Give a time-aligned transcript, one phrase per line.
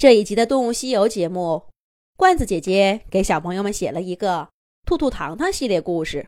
[0.00, 1.66] 这一集的《动物西游》节目，
[2.16, 4.38] 罐子姐姐给小朋友们写了一个
[4.86, 6.26] 《兔兔糖糖》系列故事，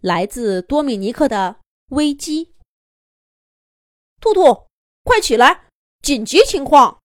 [0.00, 1.56] 来自多米尼克的
[1.88, 2.54] 危机。
[4.20, 4.68] 兔兔，
[5.02, 5.64] 快起来！
[6.02, 7.00] 紧急情况！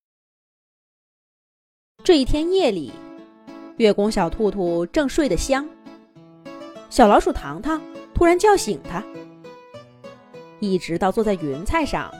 [2.03, 2.93] 这一天夜里，
[3.77, 5.67] 月宫小兔兔正睡得香，
[6.91, 7.81] 小老鼠糖糖
[8.13, 9.03] 突然叫醒它，
[10.59, 12.13] 一直到坐在云彩上，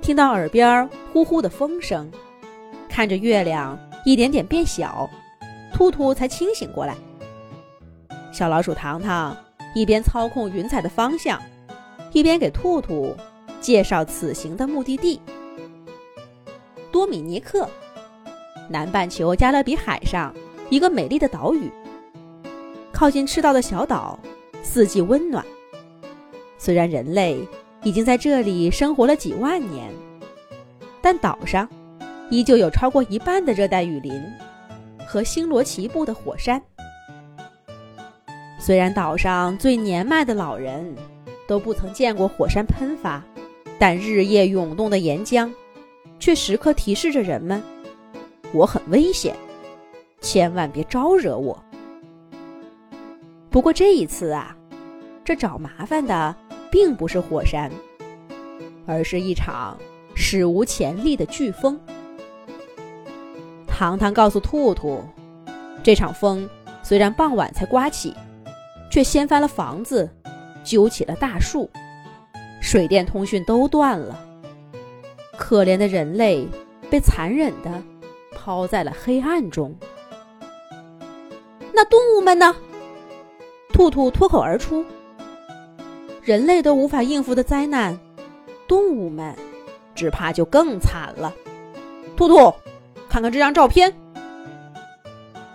[0.00, 2.10] 听到耳边呼呼的风声。
[2.98, 5.08] 看着月亮一点点变小，
[5.72, 6.96] 兔兔才清醒过来。
[8.32, 9.36] 小老鼠糖糖
[9.72, 11.40] 一边操控云彩的方向，
[12.10, 13.16] 一边给兔兔
[13.60, 15.20] 介绍此行的目的地——
[16.90, 17.70] 多米尼克，
[18.68, 20.34] 南半球加勒比海上
[20.68, 21.70] 一个美丽的岛屿。
[22.92, 24.18] 靠近赤道的小岛，
[24.64, 25.46] 四季温暖。
[26.58, 27.38] 虽然人类
[27.84, 29.88] 已经在这里生活了几万年，
[31.00, 31.68] 但岛上……
[32.30, 34.22] 依旧有超过一半的热带雨林
[35.06, 36.62] 和星罗棋布的火山。
[38.60, 40.94] 虽然岛上最年迈的老人
[41.46, 43.22] 都不曾见过火山喷发，
[43.78, 45.50] 但日夜涌动的岩浆
[46.18, 47.62] 却时刻提示着人们
[48.52, 49.34] ：“我很危险，
[50.20, 51.58] 千万别招惹我。”
[53.48, 54.54] 不过这一次啊，
[55.24, 56.36] 这找麻烦的
[56.70, 57.72] 并不是火山，
[58.86, 59.78] 而是一场
[60.14, 61.80] 史无前例的飓风。
[63.78, 65.04] 糖糖告诉兔兔，
[65.84, 66.50] 这场风
[66.82, 68.12] 虽然傍晚才刮起，
[68.90, 70.10] 却掀翻了房子，
[70.64, 71.70] 揪起了大树，
[72.60, 74.18] 水电通讯都断了。
[75.36, 76.48] 可怜的人类
[76.90, 77.70] 被残忍的
[78.34, 79.72] 抛在了黑暗中。
[81.72, 82.56] 那动物们呢？
[83.72, 84.84] 兔兔脱口而出
[86.20, 87.96] ：“人类都无法应付的灾难，
[88.66, 89.36] 动物们
[89.94, 91.32] 只怕就更惨了。”
[92.18, 92.52] 兔兔。
[93.18, 93.92] 看看这张照片。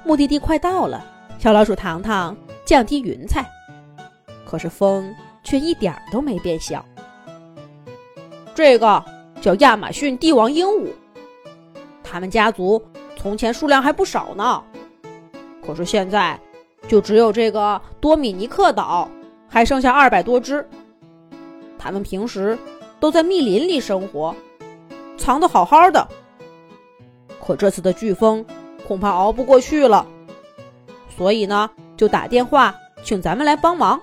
[0.04, 1.02] 目的地快到了，
[1.40, 3.50] 小老鼠糖糖降低云彩，
[4.46, 6.84] 可是风却一点都没变小。
[8.54, 9.02] 这个
[9.40, 10.90] 叫亚马逊帝王鹦鹉，
[12.04, 12.84] 他们家族
[13.16, 14.62] 从前数量还不少呢，
[15.66, 16.38] 可是现在
[16.90, 19.10] 就只有这个多米尼克岛
[19.48, 20.68] 还剩下二百多只。
[21.80, 22.60] 他们平时
[23.00, 24.36] 都在密林里生活，
[25.18, 26.06] 藏得好好的。
[27.44, 28.46] 可这次的飓风
[28.88, 30.06] 恐怕熬不过去了，
[31.16, 32.74] 所以呢，就打电话
[33.04, 34.00] 请咱们来帮忙。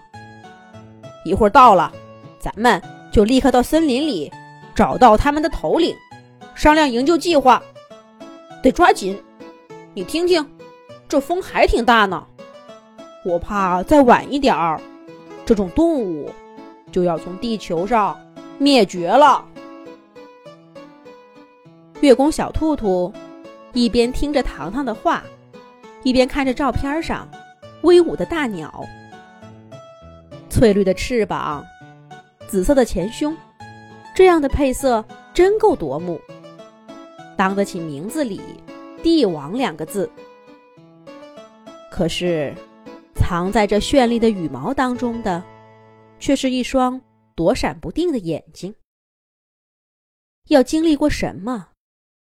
[1.25, 1.91] 一会儿到了，
[2.39, 2.81] 咱们
[3.11, 4.31] 就立刻到森林里
[4.75, 5.97] 找到他们的头领，
[6.55, 7.63] 商量营救计划。
[8.63, 9.19] 得抓紧！
[9.95, 10.47] 你听听，
[11.09, 12.27] 这风还挺大呢。
[13.25, 14.81] 我怕再晚一点儿，
[15.47, 16.31] 这种动物
[16.93, 18.19] 就要从地球上
[18.59, 19.45] 灭绝了。
[22.01, 23.13] 月宫小兔兔。
[23.73, 25.23] 一边听着糖糖的话，
[26.03, 27.29] 一边看着照片上
[27.83, 28.85] 威武的大鸟，
[30.49, 31.65] 翠绿的翅膀，
[32.49, 33.37] 紫色的前胸，
[34.15, 36.21] 这样的配色真够夺目，
[37.37, 38.41] 当得起名字里
[39.03, 40.11] “帝王”两个字。
[41.91, 42.55] 可是，
[43.15, 45.43] 藏在这绚丽的羽毛当中的，
[46.19, 47.01] 却是一双
[47.35, 48.75] 躲闪不定的眼睛。
[50.49, 51.69] 要经历过什么？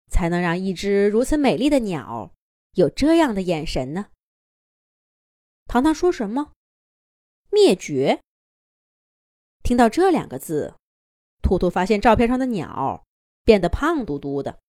[0.09, 2.33] 才能让一只如此美丽的鸟
[2.73, 4.07] 有这样的眼神呢？
[5.65, 6.53] 糖糖说什么？
[7.51, 8.21] 灭绝。
[9.63, 10.75] 听到这两个字，
[11.41, 13.05] 兔兔发现照片上的鸟
[13.43, 14.59] 变得胖嘟嘟的，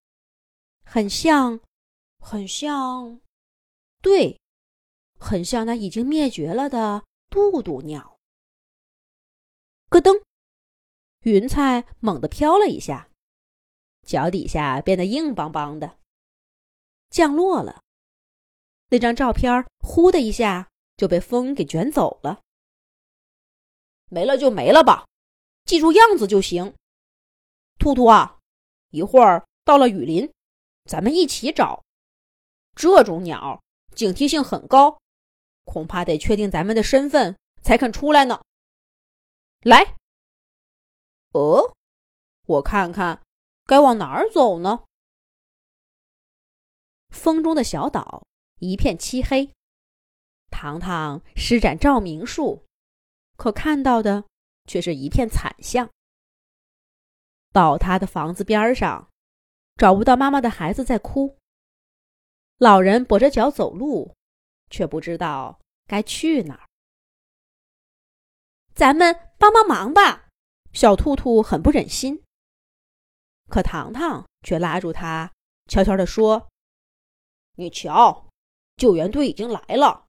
[0.84, 1.60] 很像，
[2.18, 3.20] 很像，
[4.00, 4.40] 对，
[5.18, 8.18] 很像那已经灭绝了的渡渡鸟。
[9.88, 10.22] 咯噔，
[11.20, 13.09] 云彩猛地飘了一下。
[14.10, 15.96] 脚底下变得硬邦邦的，
[17.10, 17.80] 降落了。
[18.88, 22.40] 那张照片呼的一下就被风给卷走了。
[24.08, 25.06] 没了就没了吧，
[25.64, 26.74] 记住样子就行。
[27.78, 28.40] 兔兔啊，
[28.88, 30.28] 一会儿到了雨林，
[30.86, 31.84] 咱们一起找。
[32.74, 33.62] 这种鸟
[33.94, 35.00] 警惕性很高，
[35.62, 38.42] 恐怕得确定咱们的身份才肯出来呢。
[39.60, 39.94] 来，
[41.30, 41.76] 哦，
[42.46, 43.22] 我看看。
[43.70, 44.82] 该往哪儿走呢？
[47.10, 48.26] 风中的小岛
[48.58, 49.54] 一片漆黑，
[50.50, 52.64] 糖糖施展照明术，
[53.36, 54.24] 可看到的
[54.66, 55.88] 却是一片惨象。
[57.52, 59.08] 倒塌的房子边上，
[59.76, 61.38] 找不到妈妈的孩子在哭。
[62.58, 64.16] 老人跛着脚走路，
[64.68, 66.68] 却不知道该去哪儿。
[68.74, 70.26] 咱们帮帮忙吧！
[70.72, 72.24] 小兔兔很不忍心。
[73.50, 75.30] 可糖糖却拉住他，
[75.66, 76.48] 悄悄地说
[77.56, 78.28] ：“你瞧，
[78.76, 80.06] 救援队已经来了。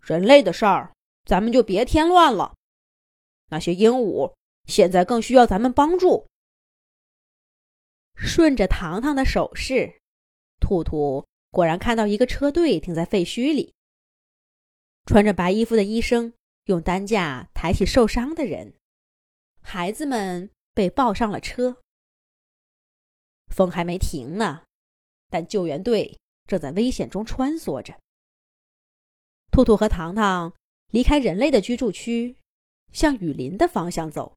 [0.00, 0.92] 人类的事儿，
[1.24, 2.56] 咱们就别添乱了。
[3.50, 4.34] 那些鹦鹉
[4.66, 6.26] 现在更需要咱们帮助。”
[8.18, 10.00] 顺着糖糖的手势，
[10.58, 13.74] 兔兔果然看到一个车队停在废墟里。
[15.04, 16.32] 穿着白衣服的医生
[16.64, 18.74] 用担架抬起受伤的人，
[19.60, 21.76] 孩子们被抱上了车。
[23.56, 24.64] 风还没停呢，
[25.30, 27.98] 但救援队正在危险中穿梭着。
[29.50, 30.52] 兔兔和糖糖
[30.90, 32.36] 离开人类的居住区，
[32.92, 34.36] 向雨林的方向走。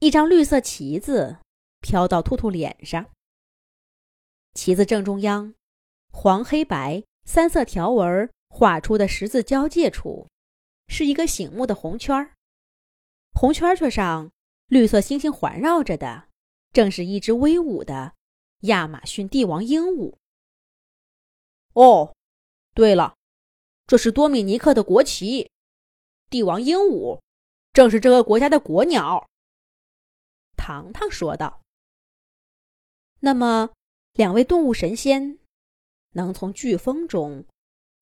[0.00, 1.38] 一张绿色旗子
[1.80, 3.10] 飘到兔兔脸上，
[4.52, 5.54] 旗子正中央，
[6.12, 8.30] 黄、黑、白三色条纹。
[8.52, 10.28] 画出的十字交界处，
[10.88, 12.34] 是一个醒目的红圈儿。
[13.32, 14.32] 红圈圈上
[14.66, 16.26] 绿色星星环绕着的，
[16.72, 18.14] 正是一只威武的
[18.60, 20.14] 亚马逊帝王鹦鹉。
[21.72, 22.14] 哦，
[22.74, 23.16] 对了，
[23.86, 25.50] 这是多米尼克的国旗，
[26.28, 27.20] 帝王鹦鹉
[27.72, 29.28] 正是这个国家的国鸟。
[30.56, 31.62] 糖糖说道。
[33.20, 33.70] 那么，
[34.12, 35.38] 两位动物神仙
[36.10, 37.44] 能从飓风中？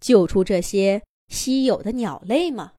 [0.00, 2.75] 救出这些稀有的鸟类吗？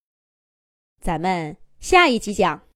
[1.02, 2.66] 咱们下一集讲。